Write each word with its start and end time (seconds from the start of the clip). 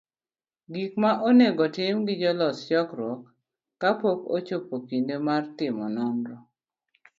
Gik 0.73 0.93
ma 1.01 1.11
onego 1.29 1.65
tim 1.75 1.95
gi 2.05 2.15
jolos 2.21 2.57
chokruok 2.67 3.21
,Ka 3.81 3.89
pok 4.01 4.19
ochopo 4.37 4.75
kinde 4.87 5.15
mar 5.27 5.43
timo 5.57 5.85
nonro, 5.97 6.35